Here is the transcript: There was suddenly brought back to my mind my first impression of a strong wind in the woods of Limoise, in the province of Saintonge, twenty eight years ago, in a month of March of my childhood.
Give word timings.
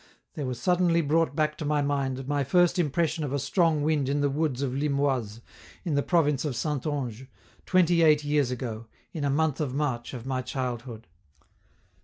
There 0.33 0.47
was 0.47 0.59
suddenly 0.59 1.01
brought 1.01 1.35
back 1.35 1.59
to 1.59 1.63
my 1.63 1.83
mind 1.83 2.27
my 2.27 2.43
first 2.43 2.79
impression 2.79 3.23
of 3.23 3.31
a 3.33 3.37
strong 3.37 3.83
wind 3.83 4.09
in 4.09 4.21
the 4.21 4.31
woods 4.31 4.63
of 4.63 4.73
Limoise, 4.73 5.41
in 5.85 5.93
the 5.93 6.01
province 6.01 6.43
of 6.43 6.55
Saintonge, 6.55 7.27
twenty 7.67 8.01
eight 8.01 8.23
years 8.23 8.49
ago, 8.49 8.87
in 9.13 9.23
a 9.23 9.29
month 9.29 9.61
of 9.61 9.75
March 9.75 10.15
of 10.15 10.25
my 10.25 10.41
childhood. 10.41 11.05